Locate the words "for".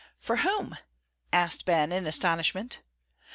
0.17-0.37